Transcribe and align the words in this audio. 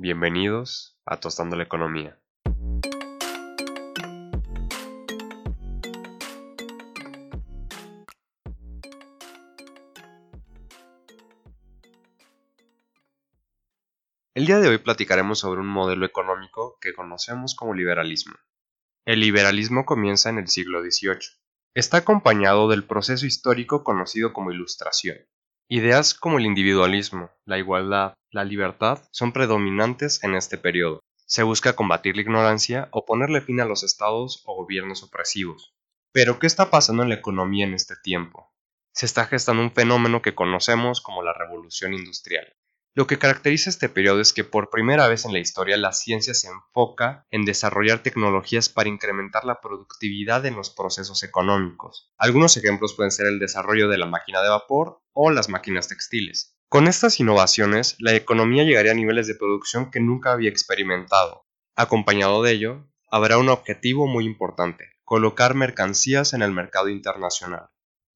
Bienvenidos 0.00 0.96
a 1.04 1.18
Tostando 1.18 1.56
la 1.56 1.64
Economía. 1.64 2.16
El 14.34 14.46
día 14.46 14.60
de 14.60 14.68
hoy 14.68 14.78
platicaremos 14.78 15.40
sobre 15.40 15.62
un 15.62 15.66
modelo 15.66 16.06
económico 16.06 16.78
que 16.80 16.94
conocemos 16.94 17.56
como 17.56 17.74
liberalismo. 17.74 18.36
El 19.04 19.18
liberalismo 19.18 19.84
comienza 19.84 20.30
en 20.30 20.38
el 20.38 20.46
siglo 20.46 20.80
XVIII. 20.80 21.18
Está 21.74 21.96
acompañado 21.96 22.68
del 22.68 22.86
proceso 22.86 23.26
histórico 23.26 23.82
conocido 23.82 24.32
como 24.32 24.52
Ilustración. 24.52 25.18
Ideas 25.70 26.14
como 26.14 26.38
el 26.38 26.46
individualismo, 26.46 27.30
la 27.44 27.58
igualdad, 27.58 28.14
la 28.30 28.42
libertad 28.42 29.02
son 29.10 29.34
predominantes 29.34 30.24
en 30.24 30.34
este 30.34 30.56
periodo. 30.56 31.00
Se 31.26 31.42
busca 31.42 31.76
combatir 31.76 32.16
la 32.16 32.22
ignorancia 32.22 32.88
o 32.90 33.04
ponerle 33.04 33.42
fin 33.42 33.60
a 33.60 33.66
los 33.66 33.82
estados 33.82 34.42
o 34.46 34.54
gobiernos 34.54 35.02
opresivos. 35.02 35.74
Pero, 36.10 36.38
¿qué 36.38 36.46
está 36.46 36.70
pasando 36.70 37.02
en 37.02 37.10
la 37.10 37.16
economía 37.16 37.66
en 37.66 37.74
este 37.74 37.96
tiempo? 38.02 38.50
Se 38.94 39.04
está 39.04 39.26
gestando 39.26 39.62
un 39.62 39.70
fenómeno 39.70 40.22
que 40.22 40.34
conocemos 40.34 41.02
como 41.02 41.22
la 41.22 41.34
revolución 41.34 41.92
industrial. 41.92 42.50
Lo 42.98 43.06
que 43.06 43.16
caracteriza 43.16 43.70
este 43.70 43.88
periodo 43.88 44.20
es 44.20 44.32
que 44.32 44.42
por 44.42 44.70
primera 44.70 45.06
vez 45.06 45.24
en 45.24 45.32
la 45.32 45.38
historia 45.38 45.76
la 45.76 45.92
ciencia 45.92 46.34
se 46.34 46.48
enfoca 46.48 47.28
en 47.30 47.44
desarrollar 47.44 48.02
tecnologías 48.02 48.68
para 48.68 48.88
incrementar 48.88 49.44
la 49.44 49.60
productividad 49.60 50.44
en 50.46 50.56
los 50.56 50.70
procesos 50.70 51.22
económicos. 51.22 52.12
Algunos 52.18 52.56
ejemplos 52.56 52.94
pueden 52.94 53.12
ser 53.12 53.28
el 53.28 53.38
desarrollo 53.38 53.88
de 53.88 53.98
la 53.98 54.06
máquina 54.06 54.42
de 54.42 54.48
vapor 54.48 55.00
o 55.12 55.30
las 55.30 55.48
máquinas 55.48 55.86
textiles. 55.86 56.56
Con 56.68 56.88
estas 56.88 57.20
innovaciones, 57.20 57.94
la 58.00 58.16
economía 58.16 58.64
llegaría 58.64 58.90
a 58.90 58.96
niveles 58.96 59.28
de 59.28 59.36
producción 59.36 59.92
que 59.92 60.00
nunca 60.00 60.32
había 60.32 60.50
experimentado. 60.50 61.46
Acompañado 61.76 62.42
de 62.42 62.50
ello, 62.50 62.90
habrá 63.12 63.38
un 63.38 63.48
objetivo 63.48 64.08
muy 64.08 64.24
importante, 64.24 64.90
colocar 65.04 65.54
mercancías 65.54 66.32
en 66.32 66.42
el 66.42 66.50
mercado 66.50 66.88
internacional. 66.88 67.68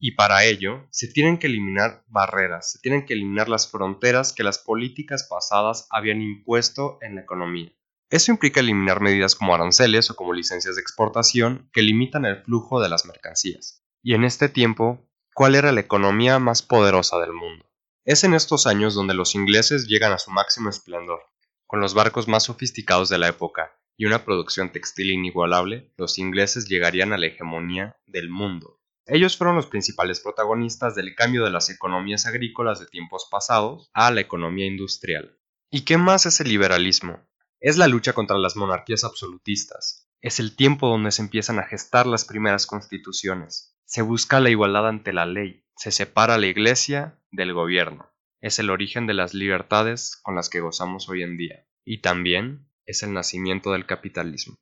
Y 0.04 0.16
para 0.16 0.44
ello, 0.44 0.88
se 0.90 1.06
tienen 1.06 1.38
que 1.38 1.46
eliminar 1.46 2.02
barreras, 2.08 2.72
se 2.72 2.80
tienen 2.80 3.06
que 3.06 3.14
eliminar 3.14 3.48
las 3.48 3.70
fronteras 3.70 4.32
que 4.32 4.42
las 4.42 4.58
políticas 4.58 5.28
pasadas 5.30 5.86
habían 5.90 6.20
impuesto 6.20 6.98
en 7.02 7.14
la 7.14 7.20
economía. 7.20 7.70
Eso 8.10 8.32
implica 8.32 8.58
eliminar 8.58 9.00
medidas 9.00 9.36
como 9.36 9.54
aranceles 9.54 10.10
o 10.10 10.16
como 10.16 10.32
licencias 10.32 10.74
de 10.74 10.82
exportación 10.82 11.70
que 11.72 11.82
limitan 11.82 12.24
el 12.24 12.42
flujo 12.42 12.82
de 12.82 12.88
las 12.88 13.06
mercancías. 13.06 13.84
Y 14.02 14.14
en 14.14 14.24
este 14.24 14.48
tiempo, 14.48 15.08
¿cuál 15.34 15.54
era 15.54 15.70
la 15.70 15.82
economía 15.82 16.40
más 16.40 16.62
poderosa 16.62 17.20
del 17.20 17.32
mundo? 17.32 17.64
Es 18.04 18.24
en 18.24 18.34
estos 18.34 18.66
años 18.66 18.94
donde 18.94 19.14
los 19.14 19.36
ingleses 19.36 19.86
llegan 19.86 20.10
a 20.10 20.18
su 20.18 20.32
máximo 20.32 20.68
esplendor. 20.68 21.20
Con 21.68 21.78
los 21.78 21.94
barcos 21.94 22.26
más 22.26 22.42
sofisticados 22.42 23.08
de 23.08 23.18
la 23.18 23.28
época 23.28 23.78
y 23.96 24.06
una 24.06 24.24
producción 24.24 24.72
textil 24.72 25.12
inigualable, 25.12 25.92
los 25.96 26.18
ingleses 26.18 26.66
llegarían 26.66 27.12
a 27.12 27.18
la 27.18 27.26
hegemonía 27.26 27.96
del 28.06 28.30
mundo. 28.30 28.81
Ellos 29.06 29.36
fueron 29.36 29.56
los 29.56 29.66
principales 29.66 30.20
protagonistas 30.20 30.94
del 30.94 31.14
cambio 31.14 31.44
de 31.44 31.50
las 31.50 31.70
economías 31.70 32.26
agrícolas 32.26 32.78
de 32.78 32.86
tiempos 32.86 33.28
pasados 33.30 33.90
a 33.92 34.10
la 34.10 34.20
economía 34.20 34.66
industrial. 34.66 35.38
¿Y 35.70 35.84
qué 35.84 35.98
más 35.98 36.26
es 36.26 36.40
el 36.40 36.48
liberalismo? 36.48 37.20
Es 37.58 37.78
la 37.78 37.88
lucha 37.88 38.12
contra 38.12 38.38
las 38.38 38.56
monarquías 38.56 39.04
absolutistas. 39.04 40.08
Es 40.20 40.38
el 40.38 40.54
tiempo 40.54 40.88
donde 40.88 41.10
se 41.10 41.22
empiezan 41.22 41.58
a 41.58 41.64
gestar 41.64 42.06
las 42.06 42.24
primeras 42.24 42.66
constituciones. 42.66 43.76
Se 43.84 44.02
busca 44.02 44.38
la 44.38 44.50
igualdad 44.50 44.86
ante 44.88 45.12
la 45.12 45.26
ley. 45.26 45.64
Se 45.76 45.90
separa 45.90 46.38
la 46.38 46.46
iglesia 46.46 47.18
del 47.32 47.52
gobierno. 47.54 48.08
Es 48.40 48.58
el 48.58 48.70
origen 48.70 49.06
de 49.06 49.14
las 49.14 49.34
libertades 49.34 50.16
con 50.22 50.36
las 50.36 50.48
que 50.48 50.60
gozamos 50.60 51.08
hoy 51.08 51.22
en 51.22 51.36
día. 51.36 51.66
Y 51.84 52.02
también 52.02 52.68
es 52.86 53.02
el 53.02 53.12
nacimiento 53.12 53.72
del 53.72 53.86
capitalismo. 53.86 54.54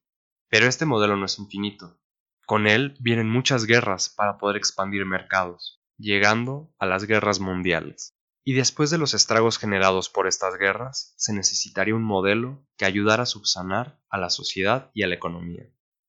Pero 0.48 0.66
este 0.66 0.86
modelo 0.86 1.16
no 1.16 1.26
es 1.26 1.38
infinito. 1.38 2.00
Con 2.50 2.66
él 2.66 2.96
vienen 2.98 3.30
muchas 3.30 3.64
guerras 3.64 4.08
para 4.08 4.36
poder 4.36 4.56
expandir 4.56 5.06
mercados, 5.06 5.80
llegando 5.96 6.74
a 6.80 6.86
las 6.86 7.04
guerras 7.04 7.38
mundiales. 7.38 8.16
Y 8.44 8.54
después 8.54 8.90
de 8.90 8.98
los 8.98 9.14
estragos 9.14 9.56
generados 9.56 10.08
por 10.08 10.26
estas 10.26 10.58
guerras, 10.58 11.14
se 11.16 11.32
necesitaría 11.32 11.94
un 11.94 12.02
modelo 12.02 12.66
que 12.76 12.86
ayudara 12.86 13.22
a 13.22 13.26
subsanar 13.26 14.00
a 14.08 14.18
la 14.18 14.30
sociedad 14.30 14.90
y 14.94 15.04
a 15.04 15.06
la 15.06 15.14
economía. 15.14 15.62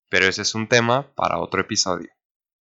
Pero 0.09 0.25
ese 0.25 0.41
es 0.41 0.55
un 0.55 0.67
tema 0.67 1.13
para 1.13 1.37
otro 1.37 1.61
episodio. 1.61 2.09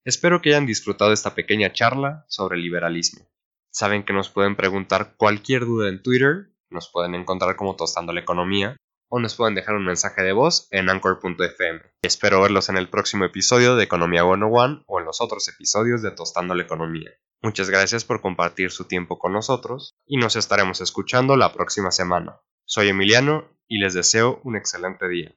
Espero 0.04 0.42
que 0.42 0.50
hayan 0.50 0.66
disfrutado 0.66 1.14
esta 1.14 1.34
pequeña 1.34 1.72
charla 1.72 2.26
sobre 2.28 2.58
liberalismo. 2.58 3.30
Saben 3.72 4.04
que 4.04 4.12
nos 4.12 4.28
pueden 4.28 4.56
preguntar 4.56 5.14
cualquier 5.16 5.64
duda 5.64 5.88
en 5.88 6.02
Twitter, 6.02 6.52
nos 6.68 6.90
pueden 6.92 7.14
encontrar 7.14 7.56
como 7.56 7.76
Tostando 7.76 8.12
la 8.12 8.20
Economía, 8.20 8.76
o 9.10 9.20
nos 9.20 9.34
pueden 9.34 9.54
dejar 9.54 9.74
un 9.74 9.84
mensaje 9.84 10.22
de 10.22 10.32
voz 10.32 10.68
en 10.70 10.88
anchor.fm. 10.88 11.82
Espero 12.00 12.40
verlos 12.40 12.68
en 12.68 12.78
el 12.78 12.88
próximo 12.88 13.24
episodio 13.24 13.76
de 13.76 13.84
Economía 13.84 14.22
101 14.22 14.84
o 14.86 15.00
en 15.00 15.04
los 15.04 15.20
otros 15.20 15.46
episodios 15.48 16.00
de 16.00 16.12
Tostando 16.12 16.54
la 16.54 16.62
Economía. 16.62 17.10
Muchas 17.42 17.68
gracias 17.68 18.04
por 18.04 18.22
compartir 18.22 18.70
su 18.70 18.84
tiempo 18.84 19.18
con 19.18 19.32
nosotros 19.32 19.96
y 20.06 20.16
nos 20.16 20.36
estaremos 20.36 20.80
escuchando 20.80 21.36
la 21.36 21.52
próxima 21.52 21.90
semana. 21.90 22.40
Soy 22.64 22.88
Emiliano 22.88 23.50
y 23.66 23.78
les 23.78 23.94
deseo 23.94 24.40
un 24.44 24.56
excelente 24.56 25.08
día. 25.08 25.34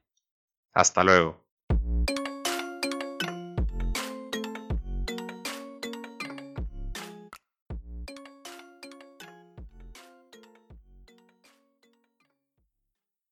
Hasta 0.72 1.02
luego. 1.02 1.43